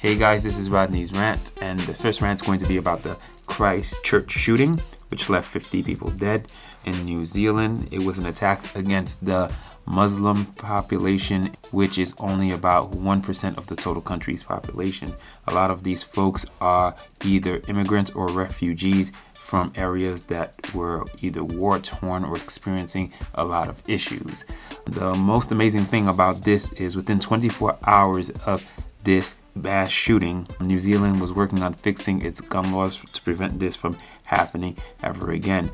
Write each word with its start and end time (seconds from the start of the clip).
Hey 0.00 0.14
guys, 0.14 0.44
this 0.44 0.60
is 0.60 0.70
Rodney's 0.70 1.12
rant, 1.12 1.50
and 1.60 1.80
the 1.80 1.92
first 1.92 2.22
rant 2.22 2.40
is 2.40 2.46
going 2.46 2.60
to 2.60 2.66
be 2.66 2.76
about 2.76 3.02
the 3.02 3.16
Christchurch 3.48 4.30
shooting, 4.30 4.80
which 5.08 5.28
left 5.28 5.50
50 5.50 5.82
people 5.82 6.08
dead 6.10 6.46
in 6.84 7.04
New 7.04 7.24
Zealand. 7.24 7.88
It 7.90 8.04
was 8.04 8.16
an 8.16 8.26
attack 8.26 8.76
against 8.76 9.24
the 9.24 9.52
Muslim 9.86 10.46
population, 10.54 11.52
which 11.72 11.98
is 11.98 12.14
only 12.18 12.52
about 12.52 12.92
1% 12.92 13.58
of 13.58 13.66
the 13.66 13.74
total 13.74 14.00
country's 14.00 14.44
population. 14.44 15.12
A 15.48 15.54
lot 15.54 15.72
of 15.72 15.82
these 15.82 16.04
folks 16.04 16.46
are 16.60 16.94
either 17.24 17.60
immigrants 17.66 18.12
or 18.12 18.28
refugees 18.28 19.10
from 19.32 19.72
areas 19.74 20.22
that 20.22 20.54
were 20.74 21.06
either 21.22 21.42
war 21.42 21.80
torn 21.80 22.24
or 22.24 22.36
experiencing 22.36 23.12
a 23.34 23.44
lot 23.44 23.68
of 23.68 23.82
issues. 23.88 24.44
The 24.84 25.12
most 25.14 25.50
amazing 25.50 25.86
thing 25.86 26.06
about 26.06 26.44
this 26.44 26.72
is 26.74 26.94
within 26.94 27.18
24 27.18 27.78
hours 27.82 28.30
of 28.46 28.64
this 29.02 29.34
mass 29.62 29.90
shooting, 29.90 30.46
New 30.60 30.80
Zealand 30.80 31.20
was 31.20 31.32
working 31.32 31.62
on 31.62 31.74
fixing 31.74 32.22
its 32.22 32.40
gun 32.40 32.72
laws 32.72 32.98
to 33.12 33.22
prevent 33.22 33.58
this 33.58 33.76
from 33.76 33.96
happening 34.24 34.76
ever 35.02 35.30
again. 35.30 35.70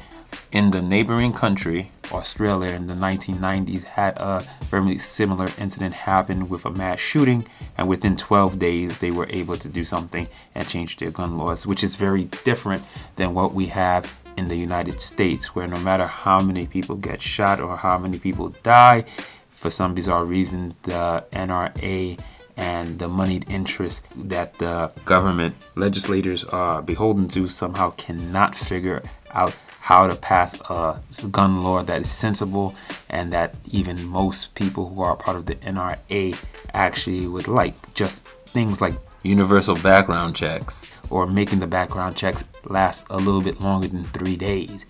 In 0.52 0.70
the 0.70 0.82
neighboring 0.82 1.32
country, 1.32 1.90
Australia 2.12 2.74
in 2.74 2.86
the 2.86 2.94
1990s 2.94 3.84
had 3.84 4.16
a 4.18 4.44
very 4.64 4.98
similar 4.98 5.48
incident 5.58 5.94
happen 5.94 6.48
with 6.48 6.64
a 6.64 6.70
mass 6.70 6.98
shooting, 6.98 7.46
and 7.78 7.88
within 7.88 8.16
12 8.16 8.58
days 8.58 8.98
they 8.98 9.10
were 9.10 9.28
able 9.30 9.56
to 9.56 9.68
do 9.68 9.84
something 9.84 10.26
and 10.54 10.68
change 10.68 10.96
their 10.96 11.10
gun 11.10 11.38
laws, 11.38 11.66
which 11.66 11.84
is 11.84 11.96
very 11.96 12.24
different 12.44 12.82
than 13.16 13.34
what 13.34 13.54
we 13.54 13.66
have 13.66 14.18
in 14.36 14.48
the 14.48 14.56
United 14.56 15.00
States, 15.00 15.54
where 15.54 15.66
no 15.66 15.78
matter 15.80 16.06
how 16.06 16.40
many 16.40 16.66
people 16.66 16.96
get 16.96 17.20
shot 17.22 17.60
or 17.60 17.76
how 17.76 17.98
many 17.98 18.18
people 18.18 18.48
die, 18.62 19.04
for 19.64 19.70
some 19.70 19.94
bizarre 19.94 20.24
reason, 20.24 20.74
the 20.82 21.24
NRA 21.32 22.18
and 22.56 22.98
the 22.98 23.08
moneyed 23.08 23.50
interest 23.50 24.02
that 24.16 24.54
the 24.54 24.90
government 25.04 25.54
legislators 25.74 26.44
are 26.44 26.82
beholden 26.82 27.28
to 27.28 27.48
somehow 27.48 27.90
cannot 27.90 28.54
figure 28.54 29.02
out 29.32 29.56
how 29.80 30.06
to 30.06 30.14
pass 30.16 30.58
a 30.70 30.98
gun 31.30 31.62
law 31.62 31.82
that 31.82 32.00
is 32.00 32.10
sensible 32.10 32.74
and 33.10 33.32
that 33.32 33.54
even 33.66 34.02
most 34.06 34.54
people 34.54 34.88
who 34.88 35.02
are 35.02 35.16
part 35.16 35.36
of 35.36 35.46
the 35.46 35.56
NRA 35.56 36.42
actually 36.72 37.26
would 37.26 37.48
like. 37.48 37.74
Just 37.94 38.24
things 38.46 38.80
like 38.80 38.94
universal 39.24 39.74
background 39.76 40.36
checks 40.36 40.86
or 41.10 41.26
making 41.26 41.58
the 41.58 41.66
background 41.66 42.16
checks 42.16 42.44
last 42.64 43.04
a 43.10 43.16
little 43.16 43.40
bit 43.40 43.60
longer 43.60 43.88
than 43.88 44.04
three 44.04 44.36
days, 44.36 44.84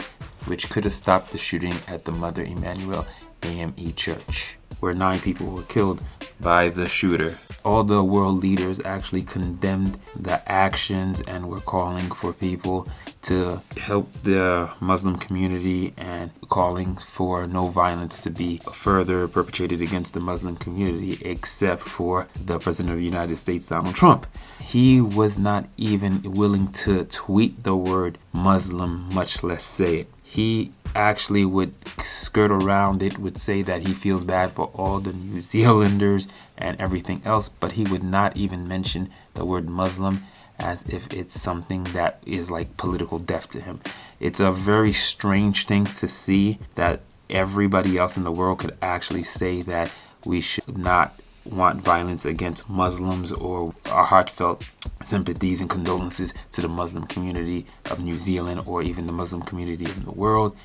which 0.46 0.68
could 0.70 0.84
have 0.84 0.92
stopped 0.92 1.32
the 1.32 1.38
shooting 1.38 1.74
at 1.88 2.04
the 2.04 2.12
Mother 2.12 2.44
Emanuel 2.44 3.06
AME 3.42 3.92
Church, 3.96 4.56
where 4.84 4.92
nine 4.92 5.18
people 5.18 5.46
were 5.46 5.62
killed 5.62 6.02
by 6.42 6.68
the 6.68 6.86
shooter. 6.86 7.34
All 7.64 7.82
the 7.84 8.04
world 8.04 8.42
leaders 8.42 8.82
actually 8.84 9.22
condemned 9.22 9.98
the 10.14 10.46
actions 10.46 11.22
and 11.22 11.48
were 11.48 11.62
calling 11.62 12.04
for 12.10 12.34
people 12.34 12.86
to 13.22 13.62
help 13.78 14.12
the 14.24 14.68
Muslim 14.80 15.16
community 15.16 15.94
and 15.96 16.30
calling 16.50 16.96
for 16.96 17.46
no 17.46 17.68
violence 17.68 18.20
to 18.20 18.30
be 18.30 18.60
further 18.74 19.26
perpetrated 19.26 19.80
against 19.80 20.12
the 20.12 20.20
Muslim 20.20 20.54
community, 20.54 21.18
except 21.22 21.80
for 21.80 22.28
the 22.44 22.58
President 22.58 22.92
of 22.92 22.98
the 22.98 23.06
United 23.06 23.38
States, 23.38 23.64
Donald 23.64 23.94
Trump. 23.94 24.26
He 24.60 25.00
was 25.00 25.38
not 25.38 25.64
even 25.78 26.20
willing 26.24 26.68
to 26.84 27.04
tweet 27.06 27.64
the 27.64 27.74
word 27.74 28.18
Muslim, 28.34 29.08
much 29.14 29.42
less 29.42 29.64
say 29.64 30.00
it 30.00 30.13
he 30.34 30.72
actually 30.96 31.44
would 31.44 31.72
skirt 32.04 32.50
around 32.50 33.04
it, 33.04 33.16
would 33.18 33.38
say 33.38 33.62
that 33.62 33.86
he 33.86 33.94
feels 33.94 34.24
bad 34.24 34.50
for 34.50 34.66
all 34.74 34.98
the 34.98 35.12
New 35.12 35.40
Zealanders 35.40 36.26
and 36.58 36.80
everything 36.80 37.22
else, 37.24 37.48
but 37.48 37.70
he 37.70 37.84
would 37.84 38.02
not 38.02 38.36
even 38.36 38.66
mention 38.66 39.10
the 39.34 39.44
word 39.44 39.68
Muslim 39.68 40.24
as 40.58 40.82
if 40.88 41.12
it's 41.12 41.40
something 41.40 41.84
that 41.84 42.20
is 42.26 42.50
like 42.50 42.76
political 42.76 43.20
death 43.20 43.48
to 43.50 43.60
him. 43.60 43.78
It's 44.18 44.40
a 44.40 44.50
very 44.50 44.92
strange 44.92 45.66
thing 45.66 45.84
to 45.84 46.08
see 46.08 46.58
that 46.74 47.02
everybody 47.30 47.96
else 47.96 48.16
in 48.16 48.24
the 48.24 48.32
world 48.32 48.58
could 48.58 48.76
actually 48.82 49.22
say 49.22 49.62
that 49.62 49.94
we 50.24 50.40
should 50.40 50.76
not 50.76 51.14
want 51.46 51.82
violence 51.82 52.24
against 52.24 52.68
Muslims 52.68 53.32
or 53.32 53.74
our 53.90 54.04
heartfelt 54.04 54.68
sympathies 55.04 55.60
and 55.60 55.68
condolences 55.68 56.32
to 56.52 56.60
the 56.60 56.68
Muslim 56.68 57.04
community 57.06 57.66
of 57.90 58.00
New 58.00 58.18
Zealand 58.18 58.62
or 58.66 58.82
even 58.82 59.06
the 59.06 59.12
Muslim 59.12 59.42
community 59.42 59.84
in 59.84 60.04
the 60.04 60.10
world. 60.10 60.56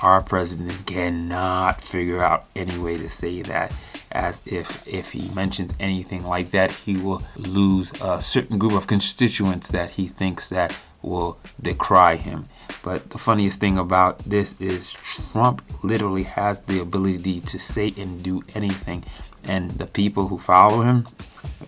Our 0.00 0.22
president 0.22 0.86
cannot 0.86 1.82
figure 1.82 2.22
out 2.22 2.46
any 2.54 2.78
way 2.78 2.98
to 2.98 3.08
say 3.08 3.42
that 3.42 3.72
as 4.12 4.40
if 4.46 4.86
if 4.88 5.10
he 5.10 5.28
mentions 5.34 5.74
anything 5.80 6.24
like 6.24 6.50
that 6.52 6.72
he 6.72 6.96
will 6.96 7.22
lose 7.36 7.92
a 8.00 8.22
certain 8.22 8.58
group 8.58 8.72
of 8.72 8.86
constituents 8.86 9.68
that 9.68 9.90
he 9.90 10.08
thinks 10.08 10.48
that 10.50 10.76
will 11.02 11.38
decry 11.62 12.16
him. 12.16 12.44
But 12.82 13.10
the 13.10 13.18
funniest 13.18 13.60
thing 13.60 13.78
about 13.78 14.18
this 14.20 14.60
is 14.60 14.90
Trump 14.90 15.62
literally 15.82 16.24
has 16.24 16.60
the 16.60 16.80
ability 16.80 17.40
to 17.42 17.58
say 17.58 17.94
and 17.96 18.22
do 18.22 18.42
anything 18.54 19.04
and 19.44 19.70
the 19.72 19.86
people 19.86 20.28
who 20.28 20.38
follow 20.38 20.82
him 20.82 21.06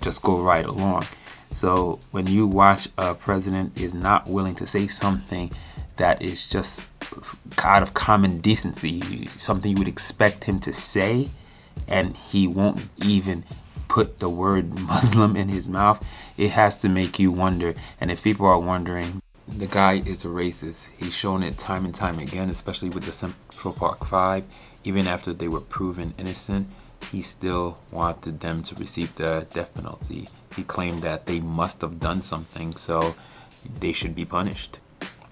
just 0.01 0.23
go 0.23 0.41
right 0.41 0.65
along. 0.65 1.05
So 1.53 1.99
when 2.13 2.27
you 2.27 2.47
watch 2.47 2.89
a 2.97 3.15
president 3.15 3.81
is 3.81 3.95
not 3.95 4.29
willing 4.29 4.55
to 4.57 4.67
say 4.67 4.87
something 4.87 5.51
that 5.97 6.23
is 6.23 6.47
just 6.47 6.87
kind 7.57 7.83
of 7.83 7.95
common 7.95 8.41
decency, 8.41 9.27
something 9.27 9.73
you 9.73 9.79
would 9.79 9.89
expect 9.89 10.45
him 10.45 10.61
to 10.61 10.73
say, 10.73 11.29
and 11.89 12.17
he 12.17 12.47
won't 12.47 12.87
even 12.99 13.45
put 13.89 14.21
the 14.21 14.29
word 14.29 14.79
Muslim 14.81 15.37
in 15.37 15.49
his 15.49 15.69
mouth, 15.69 16.07
it 16.39 16.51
has 16.51 16.79
to 16.79 16.89
make 16.89 17.19
you 17.19 17.33
wonder. 17.33 17.75
And 18.01 18.11
if 18.11 18.23
people 18.23 18.47
are 18.47 18.61
wondering, 18.61 19.20
the 19.59 19.67
guy 19.67 19.95
is 20.07 20.25
a 20.25 20.29
racist. 20.29 20.89
He's 20.99 21.15
shown 21.15 21.43
it 21.43 21.59
time 21.59 21.85
and 21.85 21.95
time 21.95 22.19
again, 22.19 22.51
especially 22.51 22.91
with 22.91 23.05
the 23.05 23.13
Central 23.13 23.75
Park 23.75 24.05
Five. 24.07 24.45
Even 24.85 25.07
after 25.07 25.33
they 25.33 25.49
were 25.49 25.61
proven 25.61 26.15
innocent, 26.19 26.69
he 27.11 27.23
still 27.23 27.81
wanted 27.93 28.41
them 28.41 28.63
to 28.63 28.75
receive 28.77 29.15
the 29.17 29.47
death 29.53 29.75
penalty. 29.75 30.29
He 30.57 30.63
claimed 30.63 31.03
that 31.03 31.27
they 31.27 31.41
must 31.41 31.81
have 31.81 31.99
done 32.01 32.23
something, 32.23 32.75
so 32.77 33.15
they 33.81 33.93
should 33.93 34.15
be 34.15 34.25
punished. 34.25 34.79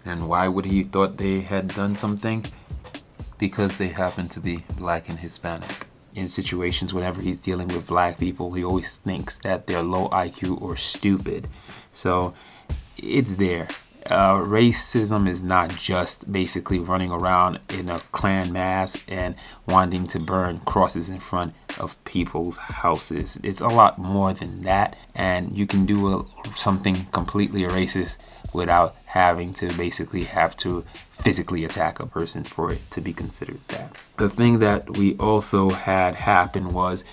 And 0.05 0.29
why 0.29 0.49
would 0.49 0.65
he 0.65 0.83
thought 0.83 1.17
they 1.17 1.41
had 1.41 1.69
done 1.69 1.95
something? 1.95 2.45
Because 3.39 3.77
they 3.77 3.89
happen 3.89 4.29
to 4.31 4.41
be 4.41 4.65
black 4.77 5.09
and 5.09 5.19
Hispanic. 5.19 5.87
In 6.15 6.29
situations 6.29 6.93
whenever 6.93 7.21
he's 7.21 7.39
dealing 7.39 7.69
with 7.69 7.87
black 7.87 8.19
people, 8.19 8.53
he 8.53 8.65
always 8.65 8.97
thinks 8.97 9.39
that 9.41 9.67
they're 9.67 9.83
low 9.83 10.09
IQ 10.09 10.61
or 10.61 10.77
stupid. 10.77 11.47
So 11.93 12.35
it's 12.97 13.35
there 13.35 13.69
uh, 14.09 14.43
racism 14.43 15.29
is 15.29 15.43
not 15.43 15.71
just 15.77 16.31
basically 16.31 16.79
running 16.79 17.11
around 17.11 17.61
in 17.71 17.91
a 17.91 17.99
Klan 18.13 18.53
mask 18.53 19.05
and 19.09 19.35
wanting 19.67 20.07
to 20.09 20.19
burn 20.19 20.59
crosses 20.61 21.11
in 21.11 21.19
front 21.19 21.55
of 21.79 22.03
people's 22.05 22.57
houses. 22.57 23.39
It's 23.43 23.61
a 23.61 23.69
lot 23.69 23.99
more 23.99 24.33
than 24.33 24.63
that, 24.63 24.99
and 25.15 25.57
you 25.57 25.67
can 25.67 25.87
do 25.87 26.19
a, 26.19 26.25
something 26.57 26.95
completely 27.13 27.63
racist 27.63 28.17
without 28.55 28.97
having 29.05 29.53
to 29.55 29.73
basically 29.75 30.25
have 30.25 30.57
to 30.59 30.83
physically 31.23 31.65
attack 31.65 32.01
a 32.01 32.07
person 32.07 32.45
for 32.45 32.73
it 32.73 32.91
to 32.93 33.01
be 33.01 33.13
considered 33.13 33.61
that. 33.69 33.97
The 34.17 34.31
thing 34.31 34.61
that 34.61 34.97
we 34.97 35.17
also 35.17 35.69
had 35.71 36.15
happen 36.15 36.73
was 36.73 37.05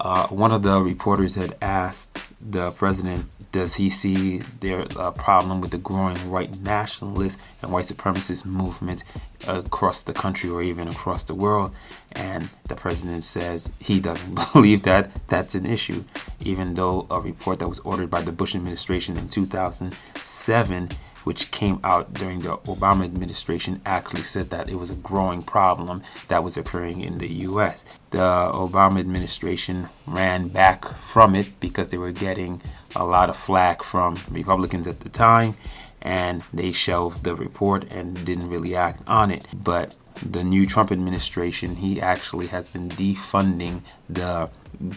uh, 0.00 0.26
one 0.28 0.52
of 0.52 0.62
the 0.62 0.80
reporters 0.80 1.34
had 1.34 1.56
asked 1.62 2.18
the 2.50 2.70
president, 2.72 3.26
does 3.52 3.74
he 3.74 3.88
see 3.88 4.38
there's 4.58 4.96
a 4.96 5.12
problem 5.12 5.60
with 5.60 5.70
the 5.70 5.78
growing 5.78 6.16
white 6.28 6.60
nationalist 6.60 7.38
and 7.62 7.70
white 7.70 7.84
supremacist 7.84 8.44
movement 8.44 9.04
across 9.46 10.02
the 10.02 10.12
country 10.12 10.50
or 10.50 10.60
even 10.62 10.88
across 10.88 11.24
the 11.24 11.34
world? 11.34 11.72
And 12.12 12.48
the 12.68 12.74
president 12.74 13.22
says 13.22 13.70
he 13.78 14.00
doesn't 14.00 14.34
believe 14.52 14.82
that 14.82 15.10
that's 15.28 15.54
an 15.54 15.66
issue, 15.66 16.02
even 16.40 16.74
though 16.74 17.06
a 17.10 17.20
report 17.20 17.60
that 17.60 17.68
was 17.68 17.78
ordered 17.80 18.10
by 18.10 18.22
the 18.22 18.32
Bush 18.32 18.56
administration 18.56 19.16
in 19.16 19.28
2007 19.28 20.88
which 21.24 21.50
came 21.50 21.80
out 21.84 22.14
during 22.14 22.40
the 22.40 22.50
Obama 22.50 23.04
administration, 23.04 23.80
actually 23.84 24.22
said 24.22 24.50
that 24.50 24.68
it 24.68 24.76
was 24.76 24.90
a 24.90 24.94
growing 24.96 25.42
problem 25.42 26.02
that 26.28 26.44
was 26.44 26.56
occurring 26.56 27.00
in 27.00 27.18
the 27.18 27.32
US. 27.48 27.84
The 28.10 28.18
Obama 28.18 29.00
administration 29.00 29.88
ran 30.06 30.48
back 30.48 30.84
from 30.84 31.34
it 31.34 31.58
because 31.60 31.88
they 31.88 31.98
were 31.98 32.12
getting 32.12 32.62
a 32.96 33.04
lot 33.04 33.30
of 33.30 33.36
flack 33.36 33.82
from 33.82 34.16
Republicans 34.30 34.86
at 34.86 35.00
the 35.00 35.08
time 35.08 35.54
and 36.02 36.42
they 36.52 36.70
shelved 36.70 37.24
the 37.24 37.34
report 37.34 37.92
and 37.92 38.24
didn't 38.24 38.48
really 38.48 38.76
act 38.76 39.00
on 39.06 39.30
it. 39.30 39.46
But 39.54 39.96
the 40.22 40.44
new 40.44 40.66
Trump 40.66 40.92
administration, 40.92 41.74
he 41.74 42.00
actually 42.00 42.46
has 42.48 42.68
been 42.68 42.88
defunding 42.90 43.80
the 44.08 44.50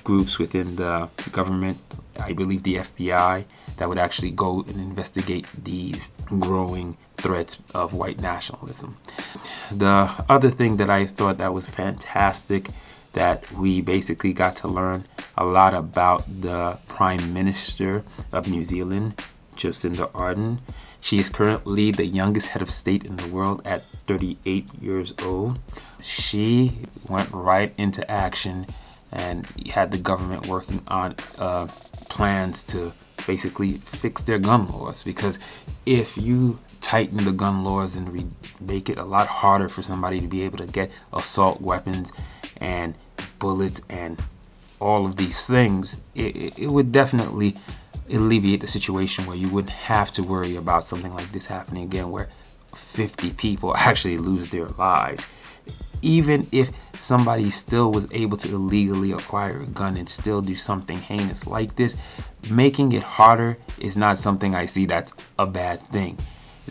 groups 0.04 0.38
within 0.38 0.76
the 0.76 1.10
government, 1.32 1.78
I 2.20 2.34
believe 2.34 2.64
the 2.64 2.76
FBI, 2.76 3.46
that 3.78 3.88
would 3.88 3.98
actually 3.98 4.32
go 4.32 4.64
and 4.68 4.80
investigate 4.80 5.48
these 5.64 6.12
growing 6.26 6.98
threats 7.16 7.62
of 7.74 7.94
white 7.94 8.20
nationalism. 8.20 8.98
The 9.72 10.10
other 10.30 10.50
thing 10.50 10.78
that 10.78 10.90
I 10.90 11.06
thought 11.06 11.38
that 11.38 11.54
was 11.54 11.66
fantastic 11.66 12.70
that 13.14 13.52
we 13.54 13.82
basically 13.82 14.34
got 14.34 14.56
to 14.58 14.68
learn 14.68 15.06
a 15.38 15.46
lot 15.46 15.74
about 15.74 16.24
the 16.42 16.78
Prime 16.88 17.34
Minister 17.34 18.04
of 18.32 18.48
New 18.48 18.64
Zealand, 18.64 19.22
Jacinda 19.56 20.12
Ardern. 20.12 20.60
She 21.02 21.20
is 21.20 21.30
currently 21.30 21.92
the 21.92 22.06
youngest 22.06 22.48
head 22.48 22.62
of 22.62 22.70
state 22.70 23.06
in 23.06 23.16
the 23.16 23.28
world 23.30 23.62
at 23.66 23.84
38 23.84 24.70
years 24.82 25.14
old. 25.24 25.60
She 26.02 26.78
went 27.08 27.32
right 27.32 27.74
into 27.78 28.10
action 28.10 28.68
and 29.12 29.46
had 29.70 29.92
the 29.92 29.98
government 29.98 30.48
working 30.48 30.82
on 30.88 31.16
uh, 31.40 31.68
plans 32.10 32.64
to 32.66 32.92
basically 33.26 33.74
fix 33.78 34.22
their 34.22 34.40
gun 34.40 34.68
laws 34.68 35.04
because 35.04 35.40
if 35.86 36.18
you 36.18 36.58
tighten 36.82 37.18
the 37.26 37.32
gun 37.32 37.64
laws 37.64 37.96
and 37.96 38.12
re- 38.12 38.26
make 38.62 38.90
it 38.90 38.98
a 38.98 39.04
lot 39.04 39.28
harder 39.28 39.68
for 39.68 39.82
somebody 39.82 40.20
to 40.20 40.28
be 40.28 40.44
able 40.44 40.58
to 40.58 40.66
get 40.68 40.92
assault 41.14 41.60
weapons 41.60 42.12
and 42.58 42.96
bullets 43.40 43.82
and 43.90 44.22
all 44.80 45.06
of 45.06 45.18
these 45.18 45.48
things, 45.48 45.98
it, 46.16 46.58
it 46.60 46.68
would 46.68 46.92
definitely 46.92 47.56
alleviate 48.10 48.62
the 48.62 48.68
situation 48.68 49.26
where 49.26 49.36
you 49.36 49.50
wouldn't 49.50 49.72
have 49.72 50.12
to 50.12 50.24
worry 50.24 50.56
about 50.56 50.84
something 50.84 51.14
like 51.14 51.30
this 51.32 51.46
happening 51.46 51.84
again 51.84 52.10
where 52.10 52.30
50 52.76 53.32
people 53.34 53.76
actually 53.78 54.18
lose 54.18 54.50
their 54.50 54.68
lives. 54.68 55.28
Even 56.02 56.48
if 56.52 56.72
somebody 57.00 57.50
still 57.50 57.92
was 57.92 58.08
able 58.12 58.38
to 58.38 58.50
illegally 58.50 59.12
acquire 59.12 59.62
a 59.62 59.68
gun 59.68 59.98
and 59.98 60.08
still 60.08 60.42
do 60.42 60.56
something 60.56 60.98
heinous 60.98 61.48
like 61.48 61.76
this, 61.76 61.96
making 62.50 62.92
it 62.92 63.04
harder 63.04 63.58
is 63.80 63.98
not 63.98 64.18
something 64.18 64.56
I 64.56 64.66
see 64.66 64.86
that's 64.86 65.14
a 65.38 65.46
bad 65.46 65.82
thing. 65.88 66.18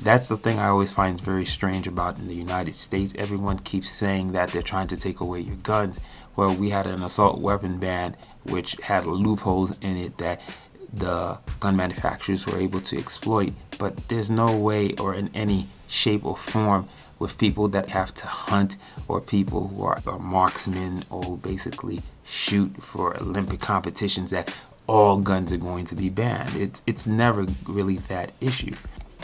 That's 0.02 0.28
the 0.28 0.37
thing 0.37 0.58
I 0.58 0.69
always 0.69 0.93
find 0.93 1.19
very 1.19 1.46
strange 1.46 1.88
about 1.88 2.19
in 2.19 2.28
the 2.28 2.34
United 2.34 2.76
States. 2.76 3.14
Everyone 3.17 3.58
keeps 3.58 3.90
saying 3.90 4.32
that 4.32 4.50
they're 4.50 4.61
trying 4.61 4.88
to 4.88 4.96
take 4.96 5.20
away 5.20 5.40
your 5.40 5.56
guns. 5.56 5.99
Well, 6.37 6.55
we 6.55 6.69
had 6.69 6.87
an 6.87 7.02
assault 7.02 7.40
weapon 7.40 7.79
ban 7.79 8.14
which 8.44 8.76
had 8.82 9.06
loopholes 9.06 9.76
in 9.81 9.96
it 9.96 10.19
that 10.19 10.43
the 10.92 11.38
gun 11.60 11.76
manufacturers 11.76 12.46
were 12.46 12.58
able 12.58 12.80
to 12.80 12.98
exploit. 12.98 13.52
But 13.78 14.08
there's 14.08 14.30
no 14.30 14.56
way 14.56 14.94
or 14.94 15.14
in 15.14 15.30
any 15.34 15.66
shape 15.88 16.24
or 16.24 16.36
form 16.36 16.88
with 17.18 17.38
people 17.38 17.68
that 17.68 17.88
have 17.88 18.12
to 18.14 18.26
hunt 18.26 18.76
or 19.08 19.20
people 19.20 19.68
who 19.68 19.84
are, 19.84 20.00
are 20.06 20.18
marksmen 20.18 21.04
or 21.10 21.22
who 21.22 21.36
basically 21.38 22.02
shoot 22.24 22.82
for 22.82 23.16
Olympic 23.16 23.60
competitions 23.60 24.30
that 24.30 24.54
all 24.86 25.18
guns 25.18 25.52
are 25.52 25.58
going 25.58 25.84
to 25.86 25.94
be 25.94 26.08
banned. 26.08 26.54
It's 26.56 26.82
it's 26.86 27.06
never 27.06 27.46
really 27.66 27.96
that 28.08 28.32
issue. 28.40 28.74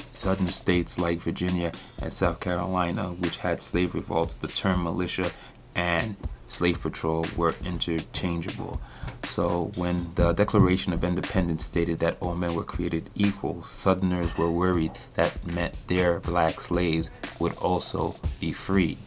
Southern 0.05 0.49
states 0.49 0.99
like 0.99 1.21
Virginia 1.21 1.73
and 2.01 2.13
South 2.13 2.41
Carolina, 2.41 3.11
which 3.11 3.39
had 3.39 3.61
slave 3.61 3.95
revolts, 3.95 4.37
the 4.37 4.49
term 4.49 4.85
militia 4.85 5.31
and 5.75 6.17
slave 6.47 6.81
patrol 6.81 7.27
were 7.37 7.55
interchangeable. 7.65 8.81
So 9.25 9.71
when 9.77 10.05
the 10.15 10.33
Declaration 10.33 10.93
of 10.93 11.05
Independence 11.05 11.65
stated 11.65 11.99
that 12.01 12.19
all 12.21 12.35
men 12.35 12.55
were 12.55 12.65
created 12.65 13.09
equal, 13.15 13.63
Southerners 13.65 14.37
were 14.37 14.51
worried 14.51 14.93
that 15.15 15.47
meant 15.55 15.75
their 15.89 16.21
black 16.21 16.61
slaves 16.61 17.11
would 17.41 17.57
also 17.57 18.15
be 18.41 18.53
freed. 18.53 18.99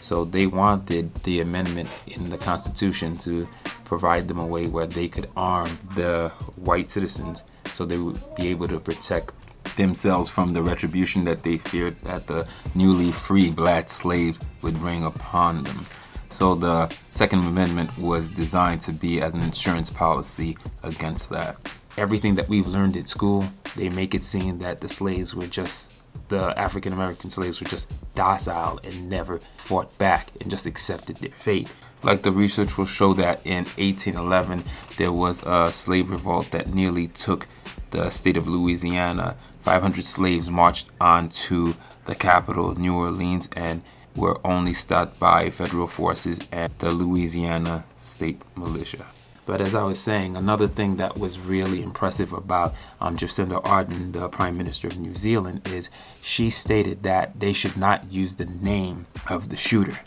So 0.00 0.24
they 0.24 0.46
wanted 0.46 1.14
the 1.24 1.40
amendment 1.40 1.88
in 2.06 2.28
the 2.28 2.38
Constitution 2.38 3.16
to 3.18 3.48
provide 3.84 4.28
them 4.28 4.38
a 4.38 4.46
way 4.46 4.66
where 4.66 4.86
they 4.86 5.08
could 5.08 5.30
arm 5.36 5.68
the 5.94 6.28
white 6.56 6.88
citizens 6.88 7.44
so 7.72 7.84
they 7.84 7.98
would 7.98 8.20
be 8.36 8.48
able 8.48 8.68
to 8.68 8.78
protect 8.78 9.32
themselves 9.76 10.28
from 10.30 10.52
the 10.52 10.62
retribution 10.62 11.24
that 11.24 11.42
they 11.42 11.58
feared 11.58 11.96
that 12.02 12.26
the 12.26 12.46
newly 12.74 13.10
free 13.10 13.50
black 13.50 13.88
slaves 13.88 14.38
would 14.62 14.74
bring 14.74 15.04
upon 15.04 15.64
them. 15.64 15.86
So 16.34 16.56
the 16.56 16.92
Second 17.12 17.46
Amendment 17.46 17.96
was 17.96 18.28
designed 18.28 18.82
to 18.82 18.92
be 18.92 19.20
as 19.20 19.34
an 19.34 19.40
insurance 19.40 19.88
policy 19.88 20.56
against 20.82 21.30
that. 21.30 21.56
Everything 21.96 22.34
that 22.34 22.48
we've 22.48 22.66
learned 22.66 22.96
at 22.96 23.06
school, 23.06 23.44
they 23.76 23.88
make 23.88 24.16
it 24.16 24.24
seem 24.24 24.58
that 24.58 24.80
the 24.80 24.88
slaves 24.88 25.32
were 25.32 25.46
just 25.46 25.92
the 26.26 26.52
African 26.58 26.92
American 26.92 27.30
slaves 27.30 27.60
were 27.60 27.68
just 27.68 27.88
docile 28.16 28.80
and 28.82 29.08
never 29.08 29.38
fought 29.58 29.96
back 29.96 30.30
and 30.40 30.50
just 30.50 30.66
accepted 30.66 31.16
their 31.18 31.30
fate. 31.30 31.70
Like 32.02 32.22
the 32.22 32.32
research 32.32 32.76
will 32.76 32.86
show 32.86 33.14
that 33.14 33.46
in 33.46 33.64
1811 33.76 34.64
there 34.96 35.12
was 35.12 35.40
a 35.44 35.70
slave 35.70 36.10
revolt 36.10 36.50
that 36.50 36.74
nearly 36.74 37.06
took 37.06 37.46
the 37.90 38.10
state 38.10 38.36
of 38.36 38.48
Louisiana. 38.48 39.36
500 39.62 40.04
slaves 40.04 40.50
marched 40.50 40.88
on 41.00 41.28
to 41.28 41.76
the 42.06 42.16
capital, 42.16 42.74
New 42.74 42.94
Orleans, 42.94 43.48
and 43.54 43.82
were 44.16 44.38
only 44.44 44.72
stopped 44.72 45.18
by 45.18 45.50
federal 45.50 45.86
forces 45.86 46.40
and 46.52 46.72
the 46.78 46.90
Louisiana 46.90 47.84
State 47.98 48.40
Militia. 48.56 49.04
But 49.46 49.60
as 49.60 49.74
I 49.74 49.82
was 49.82 49.98
saying, 49.98 50.36
another 50.36 50.66
thing 50.66 50.96
that 50.96 51.18
was 51.18 51.38
really 51.38 51.82
impressive 51.82 52.32
about 52.32 52.74
um, 53.00 53.16
Jacinda 53.16 53.62
Ardern, 53.62 54.12
the 54.12 54.28
Prime 54.28 54.56
Minister 54.56 54.88
of 54.88 54.98
New 54.98 55.14
Zealand, 55.14 55.68
is 55.68 55.90
she 56.22 56.48
stated 56.48 57.02
that 57.02 57.38
they 57.38 57.52
should 57.52 57.76
not 57.76 58.10
use 58.10 58.34
the 58.34 58.46
name 58.46 59.06
of 59.28 59.50
the 59.50 59.56
shooter. 59.56 59.98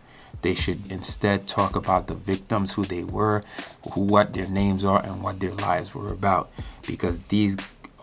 They 0.42 0.56
should 0.56 0.92
instead 0.92 1.48
talk 1.48 1.76
about 1.76 2.08
the 2.08 2.16
victims, 2.16 2.74
who 2.74 2.84
they 2.84 3.04
were, 3.04 3.44
who, 3.92 4.02
what 4.02 4.34
their 4.34 4.48
names 4.48 4.84
are, 4.84 5.04
and 5.04 5.22
what 5.22 5.40
their 5.40 5.54
lives 5.54 5.94
were 5.94 6.12
about. 6.12 6.50
Because 6.88 7.20
these 7.26 7.58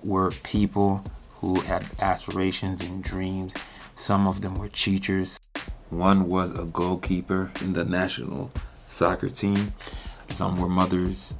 were 0.05 0.31
people 0.43 1.03
who 1.37 1.61
had 1.61 1.85
aspirations 2.01 2.81
and 2.83 3.03
dreams. 3.03 3.55
Some 3.97 4.27
of 4.27 4.41
them 4.41 4.57
were 4.57 4.69
teachers, 4.69 5.39
one 5.91 6.29
was 6.29 6.53
a 6.53 6.65
goalkeeper 6.65 7.51
in 7.61 7.73
the 7.73 7.85
national 7.85 8.51
soccer 8.89 9.29
team. 9.29 9.73
Some 10.31 10.57
were 10.57 10.69
mothers, 10.69 11.35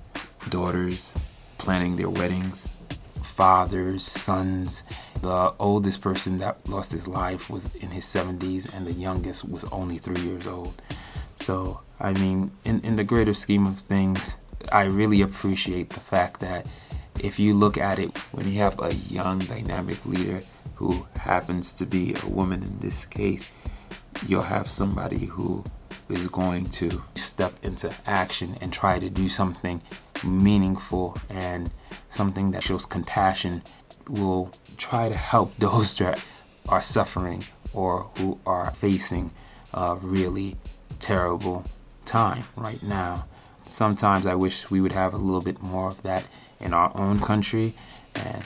daughters, 0.51 1.15
planning 1.59 1.97
their 1.97 2.11
weddings, 2.11 2.71
fathers, 3.23 4.07
sons. 4.07 4.85
The 5.23 5.53
oldest 5.59 6.01
person 6.01 6.39
that 6.39 6.69
lost 6.69 6.93
his 6.93 7.09
life 7.09 7.51
was 7.51 7.75
in 7.77 7.91
his 7.91 8.05
70s, 8.05 8.73
and 8.75 8.87
the 8.87 8.93
youngest 8.93 9.49
was 9.49 9.65
only 9.65 9.99
three 9.99 10.21
years 10.21 10.47
old. 10.47 10.81
So, 11.37 11.83
I 11.99 12.13
mean, 12.15 12.51
in, 12.65 12.81
in 12.83 12.97
the 12.97 13.05
greater 13.05 13.35
scheme 13.35 13.67
of 13.67 13.79
things, 13.79 14.37
I 14.71 14.85
really 14.85 15.23
appreciate 15.23 15.91
the 15.91 16.01
fact 16.01 16.41
that 16.41 16.67
if 17.21 17.39
you 17.39 17.55
look 17.55 17.79
at 17.79 17.99
it, 17.99 18.17
when 18.33 18.47
you 18.47 18.59
have 18.61 18.81
a 18.81 18.95
young, 18.95 19.39
dynamic 19.39 20.05
leader 20.07 20.43
who 20.75 21.07
happens 21.17 21.75
to 21.75 21.87
be 21.87 22.15
a 22.23 22.27
woman 22.29 22.63
in 22.63 22.79
this 22.79 23.07
case, 23.07 23.51
you'll 24.27 24.43
have 24.43 24.71
somebody 24.71 25.27
who 25.27 25.65
is 26.09 26.29
going 26.29 26.67
to 26.67 27.03
step 27.15 27.53
into 27.63 27.93
action 28.07 28.57
and 28.61 28.73
try 28.73 28.99
to 28.99 29.09
do 29.09 29.29
something 29.29 29.81
meaningful 30.25 31.17
and 31.31 31.71
something 32.11 32.51
that 32.51 32.63
shows 32.63 32.87
compassion 32.87 33.63
will 34.09 34.51
try 34.77 35.09
to 35.09 35.17
help 35.17 35.55
those 35.59 35.97
that 35.99 36.23
are 36.69 36.83
suffering 36.83 37.45
or 37.73 38.11
who 38.19 38.39
are 38.47 38.71
facing 38.75 39.31
a 39.73 39.97
really 39.97 40.57
terrible 41.01 41.65
time 42.05 42.45
right 42.57 42.83
now. 42.83 43.25
Sometimes 43.67 44.27
I 44.27 44.35
wish 44.35 44.71
we 44.71 44.81
would 44.81 44.93
have 44.93 45.15
a 45.15 45.17
little 45.17 45.41
bit 45.41 45.61
more 45.63 45.89
of 45.89 46.03
that 46.03 46.27
in 46.61 46.73
our 46.73 46.93
own 46.97 47.19
country 47.19 47.75
and 48.15 48.45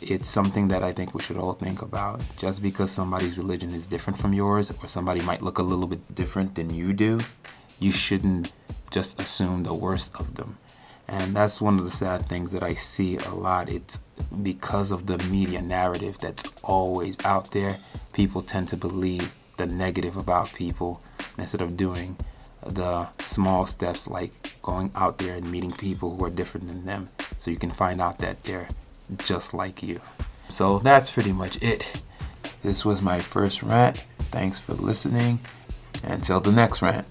it's 0.00 0.28
something 0.28 0.68
that 0.68 0.82
I 0.82 0.92
think 0.92 1.14
we 1.14 1.22
should 1.22 1.36
all 1.36 1.54
think 1.54 1.82
about. 1.82 2.20
Just 2.38 2.62
because 2.62 2.90
somebody's 2.90 3.38
religion 3.38 3.74
is 3.74 3.86
different 3.86 4.18
from 4.18 4.32
yours, 4.32 4.70
or 4.70 4.88
somebody 4.88 5.20
might 5.22 5.42
look 5.42 5.58
a 5.58 5.62
little 5.62 5.86
bit 5.86 6.14
different 6.14 6.54
than 6.54 6.70
you 6.70 6.92
do, 6.92 7.20
you 7.78 7.92
shouldn't 7.92 8.52
just 8.90 9.20
assume 9.20 9.62
the 9.62 9.74
worst 9.74 10.14
of 10.16 10.34
them. 10.34 10.58
And 11.08 11.34
that's 11.34 11.60
one 11.60 11.78
of 11.78 11.84
the 11.84 11.90
sad 11.90 12.28
things 12.28 12.50
that 12.50 12.62
I 12.62 12.74
see 12.74 13.16
a 13.16 13.34
lot. 13.34 13.70
It's 13.70 14.00
because 14.42 14.90
of 14.90 15.06
the 15.06 15.18
media 15.30 15.62
narrative 15.62 16.18
that's 16.18 16.44
always 16.62 17.16
out 17.24 17.50
there, 17.50 17.76
people 18.12 18.42
tend 18.42 18.68
to 18.68 18.76
believe 18.76 19.34
the 19.56 19.66
negative 19.66 20.16
about 20.16 20.52
people 20.52 21.02
instead 21.38 21.62
of 21.62 21.76
doing 21.76 22.16
the 22.66 23.10
small 23.20 23.64
steps 23.64 24.08
like 24.08 24.32
going 24.62 24.90
out 24.94 25.18
there 25.18 25.36
and 25.36 25.50
meeting 25.50 25.70
people 25.70 26.14
who 26.14 26.24
are 26.24 26.30
different 26.30 26.68
than 26.68 26.84
them 26.84 27.08
so 27.38 27.50
you 27.50 27.56
can 27.56 27.70
find 27.70 28.00
out 28.00 28.18
that 28.18 28.42
they're 28.44 28.68
just 29.18 29.54
like 29.54 29.82
you. 29.82 30.00
So 30.48 30.78
that's 30.78 31.10
pretty 31.10 31.32
much 31.32 31.62
it. 31.62 32.02
This 32.62 32.84
was 32.84 33.02
my 33.02 33.18
first 33.18 33.62
rant. 33.62 33.98
Thanks 34.30 34.58
for 34.58 34.74
listening. 34.74 35.38
Until 36.02 36.40
the 36.40 36.52
next 36.52 36.82
rant. 36.82 37.06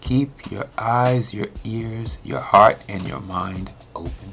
Keep 0.00 0.50
your 0.50 0.66
eyes, 0.76 1.32
your 1.32 1.48
ears, 1.64 2.18
your 2.24 2.40
heart, 2.40 2.84
and 2.88 3.06
your 3.08 3.20
mind 3.20 3.72
open. 3.94 4.32